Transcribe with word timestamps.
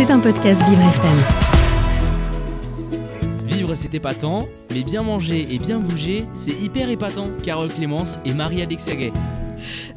C'est 0.00 0.10
un 0.10 0.18
podcast 0.18 0.66
Vivre 0.66 0.80
FM. 0.80 1.18
Vivre 3.48 3.74
c'est 3.74 3.92
épatant, 3.94 4.48
mais 4.72 4.82
bien 4.82 5.02
manger 5.02 5.46
et 5.50 5.58
bien 5.58 5.78
bouger, 5.78 6.24
c'est 6.32 6.58
hyper 6.58 6.88
épatant. 6.88 7.28
Carole 7.44 7.68
Clémence 7.70 8.18
et 8.24 8.32
Marie-Alexia 8.32 8.94
Gay. 8.94 9.12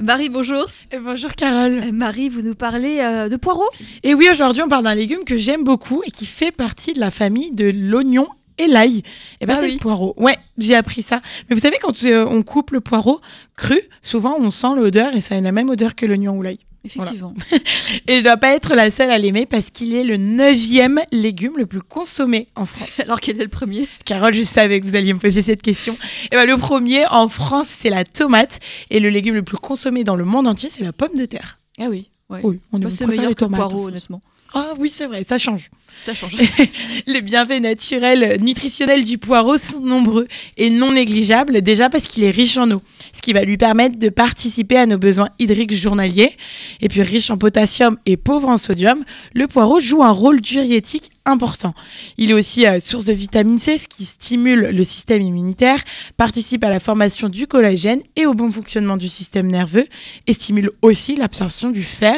Marie, 0.02 0.28
bonjour. 0.28 0.66
Et 0.92 1.00
bonjour 1.00 1.32
Carole. 1.36 1.84
Euh, 1.86 1.92
Marie, 1.94 2.28
vous 2.28 2.42
nous 2.42 2.54
parlez 2.54 3.00
euh, 3.00 3.30
de 3.30 3.38
poireaux 3.38 3.70
Et 4.04 4.14
oui, 4.14 4.28
aujourd'hui 4.30 4.62
on 4.62 4.68
parle 4.68 4.84
d'un 4.84 4.94
légume 4.94 5.24
que 5.24 5.38
j'aime 5.38 5.64
beaucoup 5.64 6.04
et 6.06 6.12
qui 6.12 6.26
fait 6.26 6.52
partie 6.52 6.92
de 6.92 7.00
la 7.00 7.10
famille 7.10 7.52
de 7.52 7.72
l'oignon 7.74 8.28
et 8.58 8.68
l'ail. 8.68 9.04
Et 9.40 9.46
ben 9.46 9.54
Ah 9.56 9.62
c'est 9.62 9.68
oui. 9.68 9.74
le 9.76 9.80
poireau. 9.80 10.16
Ouais, 10.18 10.36
j'ai 10.58 10.76
appris 10.76 11.02
ça. 11.02 11.22
Mais 11.50 11.56
vous 11.56 11.62
savez 11.62 11.78
quand 11.82 12.04
euh, 12.04 12.26
on 12.30 12.44
coupe 12.44 12.72
le 12.72 12.82
poireau 12.82 13.22
cru, 13.56 13.80
souvent 14.02 14.36
on 14.38 14.52
sent 14.52 14.76
l'odeur 14.76 15.16
et 15.16 15.22
ça 15.22 15.36
a 15.36 15.40
la 15.40 15.54
même 15.54 15.70
odeur 15.70 15.96
que 15.96 16.06
l'oignon 16.06 16.36
ou 16.36 16.42
l'ail. 16.42 16.60
Effectivement. 16.86 17.34
Et 18.08 18.18
je 18.18 18.24
dois 18.24 18.36
pas 18.36 18.54
être 18.54 18.76
la 18.76 18.92
seule 18.92 19.10
à 19.10 19.18
l'aimer 19.18 19.46
parce 19.46 19.70
qu'il 19.70 19.94
est 19.94 20.04
le 20.04 20.18
neuvième 20.18 21.00
légume 21.12 21.58
le 21.58 21.66
plus 21.66 21.82
consommé 21.82 22.48
en 22.56 22.66
France. 22.66 23.00
Alors 23.00 23.22
quel 23.22 23.40
est 23.40 23.44
le 23.44 23.50
premier? 23.50 23.88
Carole, 24.06 24.34
je 24.34 24.42
savais 24.44 24.82
que 24.82 24.86
vous 24.86 24.96
alliez 24.96 25.14
me 25.14 25.20
poser 25.20 25.42
cette 25.42 25.62
question. 25.62 25.98
Et 26.32 26.36
ben 26.36 26.46
le 26.46 26.58
premier 26.58 27.06
en 27.08 27.30
France, 27.30 27.68
c'est 27.70 27.90
la 27.90 28.04
tomate 28.04 28.60
et 28.90 29.00
le 29.00 29.10
légume 29.10 29.36
le 29.36 29.44
plus 29.44 29.58
consommé 29.58 30.04
dans 30.04 30.16
le 30.16 30.26
monde 30.26 30.48
entier, 30.48 30.70
c'est 30.70 30.84
la 30.84 30.94
pomme 30.94 31.16
de 31.18 31.26
terre. 31.26 31.58
Ah 31.80 31.88
oui. 31.90 32.10
ouais. 32.30 32.42
Oui, 32.44 32.60
on 32.74 32.82
aime 32.82 32.92
c'est 32.92 33.06
préfère 33.06 33.22
meilleur 33.24 33.36
que 33.36 33.46
le 33.46 33.52
poireau, 33.52 33.88
honnêtement. 33.88 34.22
Ah 34.56 34.74
oui, 34.78 34.92
c'est 34.94 35.08
vrai, 35.08 35.26
ça 35.28 35.40
change. 35.40 35.72
Ça 36.06 36.14
change. 36.14 36.36
Les 37.08 37.22
bienfaits 37.22 37.60
naturels, 37.60 38.38
nutritionnels 38.40 39.04
du 39.04 39.18
poireau 39.18 39.58
sont 39.58 39.80
nombreux 39.80 40.28
et 40.58 40.70
non 40.70 40.92
négligeables, 40.92 41.62
déjà 41.62 41.90
parce 41.90 42.08
qu'il 42.08 42.24
est 42.24 42.30
riche 42.30 42.58
en 42.58 42.70
eau, 42.70 42.82
ce 43.16 43.22
qui 43.22 43.34
va 43.34 43.44
lui 43.44 43.58
permettre 43.58 43.98
de 43.98 44.10
participer 44.10 44.78
à 44.78 44.86
nos 44.86 45.00
besoins 45.00 45.30
hydriques 45.40 45.74
journaliers. 45.74 46.36
Et 46.82 46.88
puis 46.88 47.02
riche 47.02 47.32
en 47.32 47.38
potassium 47.38 47.98
et 48.06 48.16
pauvre 48.16 48.48
en 48.50 48.60
sodium, 48.60 49.04
le 49.34 49.48
poireau 49.48 49.80
joue 49.80 50.04
un 50.04 50.12
rôle 50.12 50.40
diurétique 50.40 51.13
important. 51.26 51.74
Il 52.18 52.32
est 52.32 52.34
aussi 52.34 52.68
euh, 52.68 52.80
source 52.80 53.06
de 53.06 53.14
vitamine 53.14 53.60
C, 53.60 53.78
ce 53.78 53.88
qui 53.88 54.06
stimule 54.06 54.70
le 54.72 54.84
système 54.84 55.22
immunitaire, 55.22 55.82
participe 56.18 56.64
à 56.64 56.70
la 56.70 56.80
formation 56.80 57.30
du 57.30 57.48
collagène 57.48 58.00
et 58.16 58.26
au 58.26 58.34
bon 58.34 58.52
fonctionnement 58.52 58.98
du 58.98 59.08
système 59.08 59.48
nerveux, 59.48 59.88
et 60.28 60.34
stimule 60.34 60.72
aussi 60.82 61.16
l'absorption 61.16 61.70
du 61.70 61.84
fer. 61.84 62.16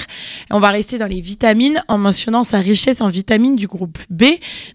Et 0.49 0.53
on 0.53 0.59
va 0.59 0.69
rester 0.69 0.97
dans 0.97 1.07
les 1.07 1.21
vitamines 1.21 1.83
en 1.87 1.97
mentionnant 1.97 2.43
sa 2.43 2.59
richesse 2.59 3.01
en 3.01 3.09
vitamines 3.09 3.55
du 3.55 3.67
groupe 3.67 3.97
B. 4.09 4.23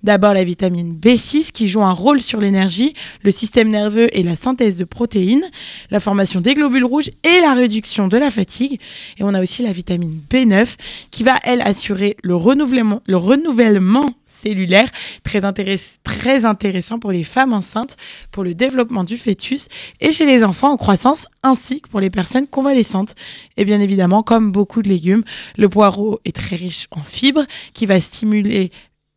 D'abord 0.02 0.34
la 0.34 0.44
vitamine 0.44 0.96
B6 0.96 1.50
qui 1.50 1.68
joue 1.68 1.82
un 1.82 1.92
rôle 1.92 2.22
sur 2.22 2.40
l'énergie, 2.40 2.94
le 3.22 3.30
système 3.30 3.68
nerveux 3.68 4.08
et 4.16 4.22
la 4.22 4.36
synthèse 4.36 4.76
de 4.76 4.84
protéines, 4.84 5.44
la 5.90 6.00
formation 6.00 6.40
des 6.40 6.54
globules 6.54 6.84
rouges 6.84 7.10
et 7.24 7.40
la 7.40 7.54
réduction 7.54 8.08
de 8.08 8.16
la 8.16 8.30
fatigue. 8.30 8.80
Et 9.18 9.24
on 9.24 9.34
a 9.34 9.42
aussi 9.42 9.62
la 9.62 9.72
vitamine 9.72 10.20
B9 10.30 10.76
qui 11.10 11.24
va, 11.24 11.36
elle, 11.42 11.62
assurer 11.62 12.16
le 12.22 12.36
renouvellement, 12.36 13.02
le 13.06 13.16
renouvellement 13.16 14.14
cellulaire, 14.42 14.88
très, 15.24 15.40
intéress- 15.40 15.98
très 16.04 16.44
intéressant 16.44 16.98
pour 16.98 17.12
les 17.12 17.24
femmes 17.24 17.52
enceintes, 17.52 17.96
pour 18.30 18.44
le 18.44 18.54
développement 18.54 19.04
du 19.04 19.16
fœtus 19.16 19.68
et 20.00 20.12
chez 20.12 20.26
les 20.26 20.42
enfants 20.44 20.72
en 20.72 20.76
croissance, 20.76 21.26
ainsi 21.42 21.80
que 21.80 21.88
pour 21.88 22.00
les 22.00 22.10
personnes 22.10 22.46
convalescentes. 22.46 23.14
Et 23.56 23.64
bien 23.64 23.80
évidemment, 23.80 24.22
comme 24.22 24.52
beaucoup 24.52 24.82
de 24.82 24.88
légumes, 24.88 25.24
le 25.56 25.68
poireau 25.68 26.20
est 26.24 26.34
très 26.34 26.56
riche 26.56 26.86
en 26.90 27.02
fibres 27.02 27.44
qui 27.74 27.86
va 27.86 28.00
stimuler 28.00 28.70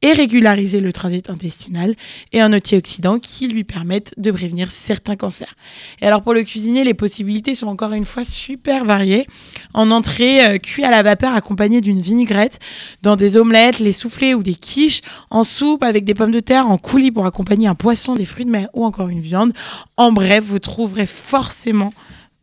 et 0.04 0.12
régulariser 0.12 0.82
le 0.82 0.94
transit 0.94 1.30
intestinal 1.30 1.96
et 2.34 2.42
un 2.42 2.54
antioxydant 2.54 3.18
qui 3.18 3.48
lui 3.48 3.64
permettent 3.64 4.14
de 4.18 4.32
prévenir 4.32 4.70
certains 4.70 5.16
cancers. 5.16 5.56
Et 6.02 6.06
alors 6.06 6.22
pour 6.22 6.34
le 6.34 6.44
cuisinier, 6.44 6.84
les 6.84 6.94
possibilités 6.94 7.56
sont 7.56 7.68
encore 7.68 7.94
une 7.94 8.06
fois 8.06 8.26
super 8.26 8.86
variées. 8.86 9.26
En 9.74 9.90
entrée, 9.90 10.46
euh, 10.46 10.58
cuit 10.58 10.84
à 10.84 10.92
la 10.92 11.02
vapeur 11.04 11.34
accompagné 11.34 11.81
d'une 11.81 12.02
vinaigrette, 12.02 12.59
dans 13.02 13.16
des 13.16 13.38
omelettes, 13.38 13.80
les 13.80 13.94
soufflés 13.94 14.36
ou 14.36 14.44
des 14.44 14.56
quiches, 14.56 15.02
en 15.31 15.46
soupe 15.46 15.84
avec 15.84 16.04
des 16.04 16.14
pommes 16.14 16.31
de 16.31 16.42
terre, 16.42 16.70
en 16.70 16.78
coulis 16.78 17.12
pour 17.12 17.26
accompagner 17.26 17.68
un 17.68 17.76
poisson, 17.76 18.14
des 18.14 18.26
fruits 18.26 18.46
de 18.46 18.52
mer 18.52 18.68
ou 18.74 18.86
encore 18.86 19.08
une 19.08 19.22
viande. 19.22 19.54
En 19.96 20.12
bref, 20.12 20.44
vous 20.44 20.59
trouverez 20.59 21.06
forcément 21.06 21.94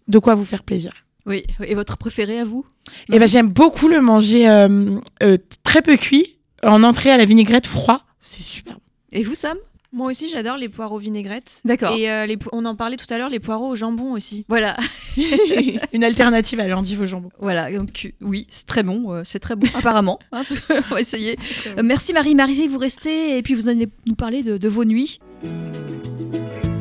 de 0.09 0.19
quoi 0.19 0.35
vous 0.35 0.45
faire 0.45 0.63
plaisir. 0.63 0.93
Oui. 1.27 1.45
Et 1.65 1.75
votre 1.75 1.99
préféré 1.99 2.41
à 2.41 2.45
vous? 2.45 2.65
Et 3.13 3.19
ben 3.19 3.29
j'aime 3.29 3.49
beaucoup 3.49 3.89
le 3.89 4.01
manger 4.01 4.49
euh, 4.49 4.99
euh, 5.23 5.37
très 5.63 5.83
peu 5.83 5.97
cuit, 5.97 6.39
en 6.65 6.83
entrée 6.83 7.11
à 7.11 7.17
la 7.17 7.25
vinaigrette 7.25 7.67
froid. 7.67 8.03
C'est 8.21 8.43
super. 8.43 8.75
bon. 8.75 8.81
Et 9.13 9.23
vous, 9.23 9.35
Sam? 9.35 9.57
Moi 9.93 10.07
aussi, 10.09 10.29
j'adore 10.29 10.57
les 10.57 10.69
poireaux 10.69 10.99
vinaigrettes. 10.99 11.61
D'accord. 11.65 11.97
Et 11.97 12.09
euh, 12.09 12.25
les 12.25 12.37
po- 12.37 12.49
on 12.53 12.65
en 12.65 12.77
parlait 12.77 12.97
tout 12.97 13.13
à 13.13 13.19
l'heure, 13.19 13.29
les 13.29 13.41
poireaux 13.41 13.67
au 13.71 13.75
jambon 13.75 14.13
aussi. 14.13 14.45
Voilà. 14.49 14.77
Une 15.93 16.05
alternative 16.05 16.61
à 16.61 16.69
l'endive 16.69 17.01
au 17.01 17.07
jambon. 17.07 17.31
Voilà. 17.41 17.73
Donc 17.73 18.13
oui, 18.21 18.47
c'est 18.51 18.67
très 18.67 18.85
bon. 18.85 19.13
euh, 19.13 19.23
C'est 19.25 19.41
très 19.41 19.57
bon, 19.57 19.67
apparemment. 19.75 20.21
Hein, 20.31 20.45
tout- 20.47 20.55
on 20.91 20.95
va 20.95 21.01
essayer. 21.01 21.37
Euh, 21.77 21.83
merci 21.83 22.13
Marie. 22.13 22.37
Marie, 22.37 22.69
vous 22.69 22.79
restez 22.79 23.37
et 23.37 23.43
puis 23.43 23.55
vous 23.55 23.69
allez 23.69 23.89
nous 24.07 24.15
parler 24.15 24.45
de, 24.45 24.59
de 24.59 24.69
vos 24.69 24.85
nuits. 24.85 25.19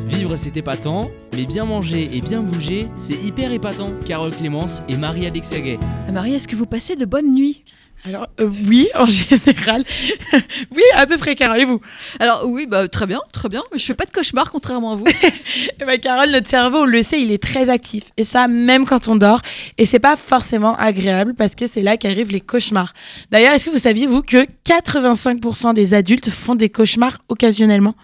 Vivre 0.08 0.36
c'est 0.36 0.56
épatant, 0.58 1.10
mais 1.36 1.46
bien 1.46 1.66
manger 1.66 2.10
et 2.14 2.22
bien 2.22 2.42
bouger, 2.42 2.86
c'est 2.98 3.16
hyper 3.24 3.52
épatant. 3.52 3.92
Carole 4.08 4.36
Clémence 4.36 4.82
et 4.90 4.98
Marie-Alexia 4.98 5.60
Gay. 5.62 5.80
Marie, 6.12 6.36
est-ce 6.36 6.48
que 6.48 6.56
vous 6.56 6.66
passez 6.68 6.96
de 6.96 7.06
bonnes 7.06 7.34
nuits? 7.34 7.64
Alors 8.06 8.28
euh, 8.40 8.50
oui, 8.68 8.88
en 8.96 9.06
général. 9.08 9.84
oui, 10.76 10.84
à 10.96 11.06
peu 11.06 11.18
près, 11.18 11.36
Carole. 11.36 11.62
Et 11.62 11.66
vous? 11.66 11.82
Alors 12.20 12.46
oui, 12.48 12.66
bah 12.68 12.88
très 12.88 13.06
bien, 13.06 13.20
très 13.34 13.50
bien. 13.50 13.64
Je 13.76 13.84
fais 13.84 13.94
pas 13.94 14.06
de 14.06 14.12
cauchemar 14.12 14.52
contrairement 14.52 14.94
à 14.94 14.96
vous. 14.96 15.06
Eh 15.82 15.86
ben, 15.86 16.00
Carole, 16.00 16.30
notre 16.32 16.50
cerveau, 16.50 16.80
on 16.80 16.86
le 16.86 17.04
sait, 17.04 17.22
il 17.22 17.32
est 17.32 17.42
très 17.42 17.70
actif. 17.70 18.06
Et 18.18 18.24
ça, 18.24 18.48
même 18.48 18.86
quand 18.86 19.08
on 19.08 19.16
dort. 19.16 19.42
Et 19.78 19.86
c'est 19.86 20.00
pas 20.00 20.16
forcément 20.18 20.76
agréable 20.78 21.34
parce 21.36 21.56
que 21.56 21.68
c'est 21.68 21.82
là 21.82 21.98
qu'arrivent 21.98 22.32
les 22.32 22.42
cauchemars. 22.42 22.94
D'ailleurs, 23.32 23.54
est-ce 23.54 23.66
que 23.66 23.70
vous 23.70 23.78
saviez, 23.78 24.08
vous, 24.08 24.22
que 24.22 24.46
85% 24.66 25.74
des 25.74 25.94
adultes 25.94 26.30
font 26.30 26.56
des 26.56 26.70
cauchemars 26.70 27.20
occasionnellement? 27.30 27.96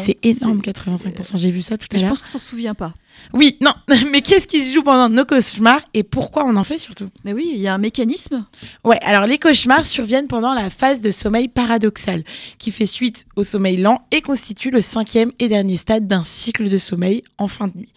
C'est 0.00 0.18
énorme, 0.22 0.60
85%. 0.60 1.36
J'ai 1.36 1.50
vu 1.50 1.62
ça 1.62 1.76
tout 1.78 1.86
à 1.92 1.96
Je 1.96 2.02
l'heure. 2.02 2.10
pense 2.10 2.22
qu'on 2.22 2.28
s'en 2.28 2.38
souvient 2.38 2.74
pas. 2.74 2.92
Oui, 3.32 3.56
non. 3.60 3.72
Mais 4.12 4.20
qu'est-ce 4.20 4.46
qui 4.46 4.62
se 4.64 4.74
joue 4.74 4.82
pendant 4.82 5.08
nos 5.08 5.24
cauchemars 5.24 5.80
et 5.94 6.02
pourquoi 6.02 6.44
on 6.44 6.54
en 6.56 6.64
fait 6.64 6.78
surtout? 6.78 7.08
Mais 7.24 7.32
oui, 7.32 7.50
il 7.52 7.60
y 7.60 7.66
a 7.68 7.74
un 7.74 7.78
mécanisme. 7.78 8.44
Ouais, 8.84 8.98
alors 9.02 9.26
les 9.26 9.38
cauchemars 9.38 9.84
surviennent 9.84 10.28
pendant 10.28 10.54
la 10.54 10.70
phase 10.70 11.00
de 11.00 11.10
sommeil 11.10 11.48
paradoxal, 11.48 12.22
qui 12.58 12.70
fait 12.70 12.86
suite 12.86 13.26
au 13.36 13.42
sommeil 13.42 13.76
lent 13.76 14.02
et 14.12 14.20
constitue 14.20 14.70
le 14.70 14.80
cinquième 14.80 15.32
et 15.40 15.48
dernier 15.48 15.76
stade 15.76 16.06
d'un 16.06 16.22
cycle 16.24 16.68
de 16.68 16.78
sommeil 16.78 17.22
en 17.38 17.48
fin 17.48 17.66
de 17.68 17.76
nuit. 17.76 17.88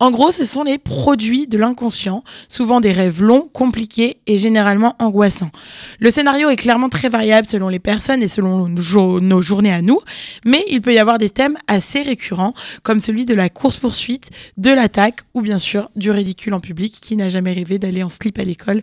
En 0.00 0.10
gros, 0.10 0.32
ce 0.32 0.44
sont 0.44 0.64
les 0.64 0.78
produits 0.78 1.46
de 1.46 1.56
l'inconscient, 1.56 2.24
souvent 2.48 2.80
des 2.80 2.90
rêves 2.90 3.22
longs, 3.22 3.48
compliqués 3.52 4.16
et 4.26 4.36
généralement 4.36 4.96
angoissants. 4.98 5.52
Le 6.00 6.10
scénario 6.10 6.50
est 6.50 6.56
clairement 6.56 6.88
très 6.88 7.08
variable 7.08 7.46
selon 7.48 7.68
les 7.68 7.78
personnes 7.78 8.22
et 8.24 8.28
selon 8.28 8.68
nos 8.68 9.42
journées 9.42 9.72
à 9.72 9.82
nous, 9.82 10.00
mais 10.44 10.64
il 10.68 10.80
peut 10.80 10.92
y 10.92 10.98
avoir 10.98 11.18
des 11.22 11.30
thèmes 11.30 11.56
assez 11.68 12.02
récurrents, 12.02 12.52
comme 12.82 12.98
celui 12.98 13.24
de 13.26 13.34
la 13.34 13.48
course-poursuite, 13.48 14.30
de 14.56 14.70
l'attaque 14.70 15.20
ou 15.34 15.40
bien 15.40 15.60
sûr 15.60 15.88
du 15.94 16.10
ridicule 16.10 16.52
en 16.52 16.58
public, 16.60 16.92
qui 17.00 17.16
n'a 17.16 17.28
jamais 17.28 17.52
rêvé 17.52 17.78
d'aller 17.78 18.02
en 18.02 18.08
slip 18.08 18.40
à 18.40 18.44
l'école 18.44 18.82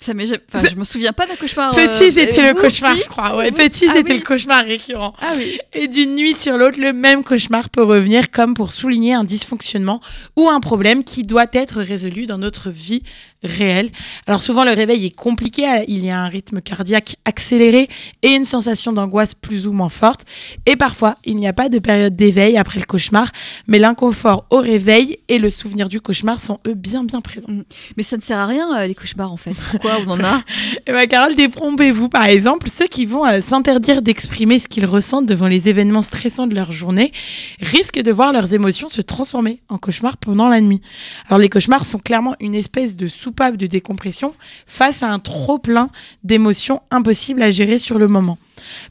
Ça 0.00 0.12
enfin, 0.12 0.68
je 0.68 0.76
me 0.76 0.84
souviens 0.84 1.14
pas 1.14 1.26
d'un 1.26 1.36
cauchemar. 1.36 1.74
Petit, 1.74 2.04
euh, 2.04 2.12
c'était 2.12 2.52
le 2.52 2.60
cauchemar, 2.60 2.94
je 2.94 3.08
crois. 3.08 3.36
Ouais, 3.38 3.50
petit, 3.52 3.86
Ah 3.88 3.94
c'était 3.96 4.12
oui. 4.12 4.18
le 4.18 4.24
cauchemar 4.24 4.64
récurrent. 4.66 5.14
Ah 5.22 5.32
oui. 5.38 5.58
Et 5.72 5.88
d'une 5.88 6.14
nuit 6.14 6.34
sur 6.34 6.58
l'autre, 6.58 6.78
le 6.78 6.92
même 6.92 7.24
cauchemar 7.24 7.70
peut 7.70 7.82
revenir 7.82 8.30
comme 8.30 8.52
pour 8.52 8.72
souligner 8.72 9.14
un 9.14 9.24
dysfonctionnement 9.24 10.02
ou 10.36 10.50
un 10.50 10.60
problème 10.60 11.04
qui 11.04 11.22
doit 11.22 11.46
être 11.54 11.80
résolu 11.80 12.26
dans 12.26 12.38
notre 12.38 12.68
vie 12.70 13.02
réelle. 13.42 13.90
Alors 14.26 14.42
souvent, 14.42 14.64
le 14.64 14.72
réveil 14.72 15.06
est 15.06 15.10
compliqué. 15.10 15.84
Il 15.88 16.04
y 16.04 16.10
a 16.10 16.20
un 16.20 16.28
rythme 16.28 16.60
cardiaque 16.60 17.16
accéléré 17.24 17.88
et 18.22 18.34
une 18.34 18.44
sensation 18.44 18.92
d'angoisse 18.92 19.34
plus 19.34 19.66
ou 19.66 19.72
moins 19.72 19.88
forte. 19.88 20.24
Et 20.66 20.76
parfois, 20.76 21.16
il 21.24 21.36
n'y 21.36 21.48
a 21.48 21.52
pas 21.52 21.68
de 21.68 21.78
période 21.78 22.16
d'éveil 22.16 22.56
après 22.56 22.78
le 22.78 22.84
cauchemar, 22.84 23.30
mais 23.66 23.78
l'inconfort 23.78 24.46
au 24.50 24.58
réveil 24.58 25.18
et 25.28 25.38
le 25.38 25.50
souvenir 25.50 25.88
du 25.88 26.00
cauchemar 26.00 26.40
sont 26.40 26.60
eux 26.66 26.74
bien 26.74 27.04
bien 27.04 27.20
présents. 27.20 27.48
Mais 27.96 28.02
ça 28.02 28.16
ne 28.16 28.22
sert 28.22 28.38
à 28.38 28.46
rien, 28.46 28.76
euh, 28.76 28.86
les 28.86 28.94
cauchemars, 28.94 29.32
en 29.32 29.36
fait. 29.36 29.54
Pourquoi 29.70 29.98
on 30.06 30.10
en 30.10 30.20
a 30.20 30.42
Eh 30.86 30.92
ben, 30.92 31.06
Carole, 31.06 31.36
détrompez-vous, 31.36 32.08
par 32.08 32.24
exemple, 32.24 32.68
ceux 32.68 32.86
qui 32.86 33.06
vont 33.06 33.26
euh, 33.26 33.40
s'interdire 33.40 34.02
d'exprimer 34.02 34.58
ce 34.58 34.68
qu'ils 34.68 34.86
ressentent 34.86 35.26
devant 35.26 35.48
les 35.48 35.68
événements 35.68 36.02
stressants 36.02 36.46
de 36.46 36.54
leur 36.54 36.72
journée 36.72 37.12
risquent 37.60 38.02
de 38.02 38.12
voir 38.12 38.32
leurs 38.32 38.54
émotions 38.54 38.88
se 38.88 39.00
transformer 39.00 39.60
en 39.68 39.78
cauchemars 39.78 40.16
pendant 40.16 40.48
la 40.48 40.60
nuit. 40.60 40.80
Alors, 41.28 41.38
les 41.38 41.48
cauchemars 41.48 41.86
sont 41.86 41.98
clairement 41.98 42.34
une 42.40 42.54
espèce 42.54 42.96
de 42.96 43.06
de 43.56 43.66
décompression 43.66 44.34
face 44.66 45.02
à 45.02 45.08
un 45.10 45.18
trop-plein 45.18 45.90
d'émotions 46.24 46.82
impossibles 46.90 47.42
à 47.42 47.50
gérer 47.50 47.78
sur 47.78 47.98
le 47.98 48.08
moment. 48.08 48.38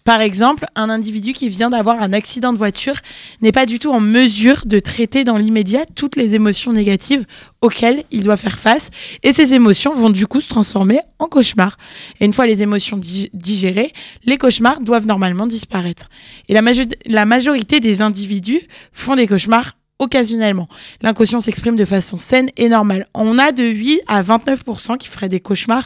Par 0.05 0.21
exemple, 0.21 0.65
un 0.75 0.89
individu 0.89 1.33
qui 1.33 1.49
vient 1.49 1.69
d'avoir 1.69 2.01
un 2.01 2.13
accident 2.13 2.53
de 2.53 2.57
voiture 2.57 2.95
n'est 3.41 3.51
pas 3.51 3.65
du 3.65 3.79
tout 3.79 3.91
en 3.91 3.99
mesure 3.99 4.63
de 4.65 4.79
traiter 4.79 5.23
dans 5.25 5.37
l'immédiat 5.37 5.85
toutes 5.93 6.15
les 6.15 6.35
émotions 6.35 6.71
négatives 6.71 7.25
auxquelles 7.61 8.03
il 8.11 8.23
doit 8.23 8.37
faire 8.37 8.59
face 8.59 8.89
et 9.23 9.33
ces 9.33 9.53
émotions 9.53 9.93
vont 9.93 10.09
du 10.09 10.25
coup 10.25 10.39
se 10.39 10.47
transformer 10.47 10.99
en 11.19 11.25
cauchemars. 11.27 11.77
Et 12.19 12.25
une 12.25 12.33
fois 12.33 12.47
les 12.47 12.61
émotions 12.61 12.97
di- 12.97 13.29
digérées, 13.33 13.91
les 14.23 14.37
cauchemars 14.37 14.79
doivent 14.79 15.05
normalement 15.05 15.47
disparaître. 15.47 16.09
Et 16.47 16.53
la, 16.53 16.61
la 17.05 17.25
majorité 17.25 17.79
des 17.79 18.01
individus 18.01 18.61
font 18.93 19.15
des 19.15 19.27
cauchemars 19.27 19.73
occasionnellement. 19.99 20.67
L'inconscient 21.01 21.41
s'exprime 21.41 21.75
de 21.75 21.85
façon 21.85 22.17
saine 22.17 22.49
et 22.57 22.69
normale. 22.69 23.07
On 23.13 23.37
a 23.39 23.51
de 23.51 23.63
8 23.63 24.01
à 24.07 24.21
29% 24.23 24.97
qui 24.97 25.07
feraient 25.07 25.29
des 25.29 25.39
cauchemars 25.39 25.85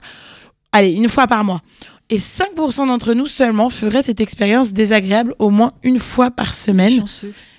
allez, 0.71 0.91
une 0.91 1.09
fois 1.09 1.27
par 1.27 1.43
mois. 1.43 1.61
Et 2.09 2.17
5% 2.17 2.87
d'entre 2.87 3.13
nous 3.13 3.27
seulement 3.27 3.69
feraient 3.69 4.03
cette 4.03 4.19
expérience 4.19 4.73
désagréable 4.73 5.33
au 5.39 5.49
moins 5.49 5.73
une 5.83 5.99
fois 5.99 6.31
par 6.31 6.53
semaine. 6.53 7.05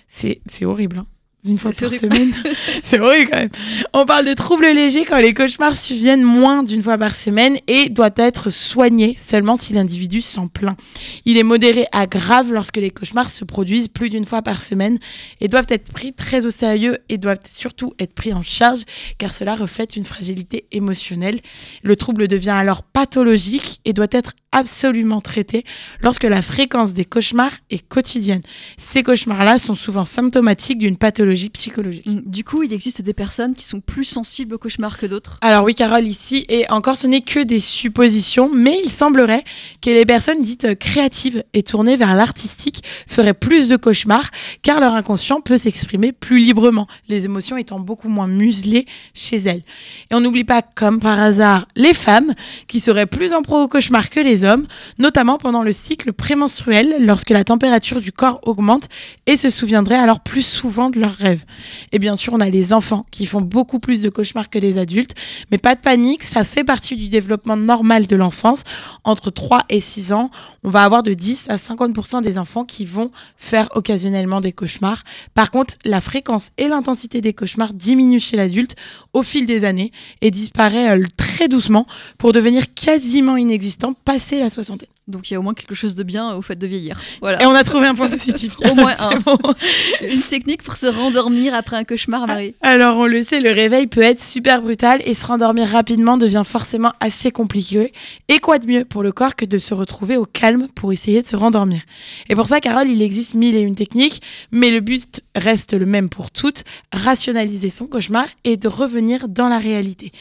C'est 0.09 0.65
horrible. 0.65 0.99
Hein. 0.99 1.07
Une 1.45 1.59
fois 1.59 1.73
par 1.73 1.91
semaine. 1.91 2.33
c'est 2.85 3.01
horrible 3.01 3.31
quand 3.33 3.39
même. 3.39 3.49
On 3.93 4.07
parle 4.07 4.27
de 4.27 4.35
troubles 4.35 4.67
légers 4.67 5.05
quand 5.05 5.19
les 5.19 5.35
cauchemars 5.35 5.77
surviennent 5.77 6.23
moins 6.23 6.63
d'une 6.63 6.85
fois 6.85 6.99
par 6.99 7.17
semaine 7.17 7.59
et 7.67 7.89
doit 7.89 8.15
être 8.15 8.49
soigné 8.51 9.17
seulement 9.21 9.57
si 9.57 9.73
l'individu 9.73 10.21
s'en 10.21 10.47
plaint. 10.47 10.77
Il 11.25 11.37
est 11.37 11.43
modéré 11.43 11.87
à 11.91 12.07
grave 12.07 12.53
lorsque 12.53 12.77
les 12.77 12.93
cauchemars 12.93 13.31
se 13.31 13.45
produisent 13.45 13.89
plus 13.89 14.09
d'une 14.09 14.25
fois 14.25 14.43
par 14.43 14.63
semaine 14.63 15.01
et 15.41 15.49
doivent 15.49 15.67
être 15.69 15.93
pris 15.93 16.13
très 16.13 16.47
au 16.47 16.51
sérieux 16.51 16.99
et 17.09 17.19
doivent 17.19 17.41
surtout 17.53 17.93
être 17.99 18.15
pris 18.15 18.33
en 18.33 18.45
charge 18.45 18.83
car 19.19 19.35
cela 19.35 19.57
reflète 19.57 19.97
une 19.97 20.05
fragilité 20.05 20.67
émotionnelle. 20.71 21.41
Le 21.83 21.97
trouble 21.97 22.29
devient 22.29 22.51
alors 22.51 22.85
pathologique 22.85 23.81
et 23.85 23.93
doit 23.93 24.07
être 24.13 24.35
absolument 24.53 25.21
traité 25.21 25.65
lorsque 26.01 26.25
la 26.25 26.43
fréquence 26.43 26.93
des 26.93 27.05
cauchemars 27.05 27.53
est 27.71 27.87
quotidienne. 27.87 28.43
Ces 28.77 29.03
cauchemars-là 29.03 29.59
sont 29.59 29.75
souvent 29.75 30.05
symptomatiques 30.05 30.79
d'une 30.79 30.97
pathologie 30.97 31.51
psychologique. 31.51 32.07
Mm. 32.07 32.23
Du 32.27 32.45
coup, 32.45 32.63
il 32.63 32.73
existe 32.73 33.03
des 33.03 33.15
personnes 33.15 33.55
qui 33.55 33.65
sont 33.65 33.81
plus 33.81 34.05
sensibles 34.05 34.55
aux 34.55 34.59
cauchemars 34.59 34.99
que 34.99 35.07
d'autres? 35.07 35.39
Alors 35.41 35.65
oui, 35.65 35.75
Carole, 35.75 36.07
ici, 36.07 36.45
et 36.49 36.71
encore 36.71 36.97
ce 36.97 37.07
n'est 37.07 37.23
que 37.23 37.41
des 37.41 37.61
suppositions, 37.61 38.51
mais 38.55 38.79
il 38.85 38.91
semblerait 38.91 39.45
que 39.81 39.91
les 39.91 40.05
personnes 40.05 40.43
dites 40.43 40.79
créatives 40.79 41.43
et 41.55 41.63
tournées 41.63 41.97
vers 41.97 42.15
l'artistique 42.15 42.83
feraient 43.07 43.35
plus 43.35 43.69
de 43.69 43.77
cauchemars, 43.77 44.31
car 44.63 44.81
leur 44.81 44.95
inconscient 44.95 45.41
peut 45.41 45.59
s'exprimer 45.59 46.13
plus 46.13 46.39
librement, 46.39 46.87
les 47.09 47.25
émotions 47.25 47.57
étant 47.57 47.81
beaucoup 47.81 48.09
moins 48.09 48.27
muselées 48.27 48.87
chez 49.15 49.39
elles. 49.39 49.63
Et 50.11 50.15
on 50.15 50.21
n'oublie 50.21 50.45
pas, 50.45 50.63
comme 50.63 51.01
par 51.01 51.19
hasard, 51.19 51.67
les 51.75 51.95
femmes, 51.95 52.35
qui 52.69 52.81
seraient 52.81 53.07
plus 53.07 53.33
en 53.33 53.43
pro 53.43 53.63
au 53.63 53.69
cauchemar 53.69 54.11
que 54.11 54.21
les 54.21 54.42
hommes, 54.45 54.67
notamment 54.99 55.39
pendant 55.39 55.63
le 55.63 55.73
cycle 55.73 56.13
prémenstruel, 56.13 56.97
lorsque 57.01 57.31
la 57.31 57.45
température 57.45 58.01
du 58.01 58.13
corps 58.13 58.41
augmente, 58.45 58.89
et 59.27 59.37
se 59.37 59.51
souviendraient 59.51 59.97
alors 59.97 60.21
plus 60.21 60.43
souvent 60.43 60.91
de 60.91 61.01
leurs 61.01 61.15
rêves. 61.15 61.45
Et 61.93 61.99
bien 61.99 62.17
sûr, 62.17 62.33
on 62.33 62.41
a 62.41 62.49
les 62.49 62.73
enfants 62.73 63.07
qui 63.11 63.27
font 63.27 63.41
beaucoup 63.41 63.79
plus 63.79 64.03
de 64.03 64.09
cauchemars 64.09 64.51
que 64.51 64.59
les 64.59 64.79
adultes, 64.79 65.15
mais 65.51 65.59
pas 65.59 65.75
de 65.75 65.81
panique, 65.81 66.23
ça 66.23 66.45
fait 66.45 66.65
partie 66.65 66.97
du 66.97 67.09
développement 67.09 67.57
normal 67.57 68.07
de 68.07 68.17
l'enfance. 68.17 68.65
Entre 69.05 69.31
3 69.31 69.63
et 69.69 69.81
6 69.81 70.13
ans, 70.13 70.31
on 70.65 70.71
va 70.71 70.85
avoir 70.85 71.03
de 71.03 71.15
10 71.15 71.47
à 71.49 71.57
50% 71.57 72.23
des 72.23 72.39
enfants 72.39 72.65
qui 72.65 72.85
vont 72.85 73.11
faire 73.37 73.69
occasionnellement 73.75 74.41
des 74.41 74.53
cauchemars. 74.53 75.03
Par 75.35 75.51
contre, 75.51 75.75
la 75.85 76.01
fréquence 76.01 76.51
et 76.59 76.69
l'intensité 76.69 77.21
des 77.21 77.33
cauchemars 77.33 77.73
diminuent 77.73 78.21
chez 78.21 78.37
l'adulte 78.37 78.77
au 79.13 79.23
fil 79.23 79.47
des 79.47 79.65
années 79.65 79.93
et 80.21 80.31
disparaît 80.31 80.97
euh, 80.97 81.07
très 81.17 81.49
doucement 81.49 81.87
pour 82.19 82.33
devenir 82.33 82.75
quasiment 82.75 83.37
inexistant 83.37 83.95
la 84.39 84.51
soixantaine. 84.51 84.89
Donc 85.09 85.31
il 85.31 85.35
y 85.35 85.37
a 85.37 85.41
au 85.41 85.43
moins 85.43 85.55
quelque 85.55 85.75
chose 85.75 85.95
de 85.95 86.03
bien 86.03 86.35
au 86.35 86.43
fait 86.43 86.57
de 86.57 86.67
vieillir. 86.67 87.01
Voilà. 87.21 87.43
Et 87.43 87.47
on 87.47 87.55
a 87.55 87.65
trouvé 87.65 87.87
un 87.87 87.95
point 87.95 88.09
positif. 88.09 88.55
Au 88.71 88.75
moins 88.75 88.95
un. 88.99 89.19
bon. 89.19 89.39
Une 90.03 90.23
technique 90.23 90.63
pour 90.63 90.77
se 90.77 90.87
rendormir 90.87 91.55
après 91.55 91.77
un 91.77 91.85
cauchemar, 91.85 92.27
Marie. 92.27 92.55
Alors 92.63 92.97
on 92.97 93.07
le 93.07 93.23
sait, 93.25 93.41
le 93.41 93.51
réveil 93.51 93.87
peut 93.87 94.03
être 94.03 94.23
super 94.23 94.63
brutal 94.63 95.03
et 95.05 95.15
se 95.15 95.27
rendormir 95.27 95.69
rapidement 95.69 96.17
devient 96.17 96.45
forcément 96.47 96.93
assez 97.01 97.31
compliqué. 97.31 97.93
Et 98.29 98.39
quoi 98.39 98.59
de 98.59 98.67
mieux 98.67 98.85
pour 98.85 99.03
le 99.03 99.13
corps 99.13 99.37
que 99.37 99.45
de 99.45 99.59
se 99.59 99.75
retrouver 99.75 100.17
au 100.17 100.25
calme 100.25 100.69
pour 100.75 100.93
essayer 100.93 101.23
de 101.23 101.29
se 101.29 101.37
rendormir? 101.37 101.83
Et 102.29 102.35
pour 102.35 102.47
ça, 102.47 102.61
Carole, 102.61 102.89
il 102.89 103.03
existe 103.03 103.35
mille 103.35 103.57
et 103.57 103.61
une 103.61 103.75
techniques, 103.75 104.23
mais 104.51 104.71
le 104.71 104.81
but 104.81 105.23
reste 105.35 105.75
le 105.75 105.87
même 105.87 106.09
pour 106.09 106.31
toutes, 106.31 106.65
rationaliser 106.93 107.71
son 107.71 107.87
cauchemar 107.87 108.27
et 108.45 108.57
de 108.57 108.69
revenir 108.69 109.29
dans 109.29 109.49
la 109.49 109.59
réalité. 109.59 110.13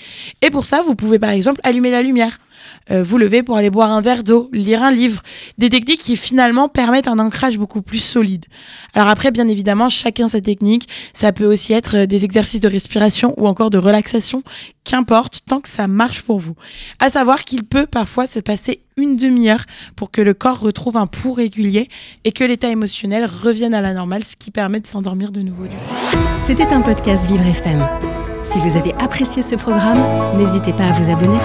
Et 0.41 0.49
pour 0.49 0.65
ça, 0.65 0.81
vous 0.81 0.95
pouvez 0.95 1.19
par 1.19 1.29
exemple 1.31 1.61
allumer 1.63 1.91
la 1.91 2.01
lumière. 2.01 2.39
Euh, 2.89 3.03
vous 3.03 3.17
lever 3.17 3.43
pour 3.43 3.57
aller 3.57 3.69
boire 3.69 3.91
un 3.91 4.01
verre 4.01 4.23
d'eau, 4.23 4.49
lire 4.51 4.83
un 4.83 4.91
livre, 4.91 5.21
des 5.57 5.69
techniques 5.69 6.01
qui 6.01 6.15
finalement 6.15 6.69
permettent 6.69 7.07
un 7.07 7.19
ancrage 7.19 7.57
beaucoup 7.57 7.81
plus 7.81 7.99
solide. 7.99 8.45
Alors 8.93 9.09
après, 9.09 9.31
bien 9.31 9.47
évidemment, 9.47 9.89
chacun 9.89 10.27
sa 10.27 10.41
technique. 10.41 10.87
Ça 11.13 11.31
peut 11.31 11.45
aussi 11.45 11.73
être 11.73 11.97
euh, 11.97 12.05
des 12.05 12.25
exercices 12.25 12.59
de 12.59 12.67
respiration 12.67 13.33
ou 13.37 13.47
encore 13.47 13.69
de 13.69 13.77
relaxation, 13.77 14.43
qu'importe, 14.83 15.41
tant 15.47 15.61
que 15.61 15.69
ça 15.69 15.87
marche 15.87 16.21
pour 16.21 16.39
vous. 16.39 16.55
À 16.99 17.09
savoir 17.09 17.43
qu'il 17.43 17.63
peut 17.63 17.85
parfois 17.85 18.27
se 18.27 18.39
passer 18.39 18.81
une 18.97 19.15
demi-heure 19.15 19.65
pour 19.95 20.11
que 20.11 20.21
le 20.21 20.33
corps 20.33 20.59
retrouve 20.59 20.97
un 20.97 21.07
pouls 21.07 21.33
régulier 21.33 21.89
et 22.23 22.31
que 22.31 22.43
l'état 22.43 22.69
émotionnel 22.69 23.25
revienne 23.25 23.73
à 23.73 23.81
la 23.81 23.93
normale, 23.93 24.23
ce 24.23 24.35
qui 24.35 24.51
permet 24.51 24.79
de 24.79 24.87
s'endormir 24.87 25.31
de 25.31 25.41
nouveau. 25.41 25.65
C'était 26.45 26.67
un 26.67 26.81
podcast 26.81 27.25
Vivre 27.27 27.45
FM. 27.45 27.85
Si 28.43 28.59
vous 28.59 28.75
avez 28.75 28.93
apprécié 28.95 29.43
ce 29.43 29.55
programme, 29.55 29.99
n'hésitez 30.37 30.73
pas 30.73 30.85
à 30.85 30.91
vous 30.91 31.11
abonner. 31.11 31.37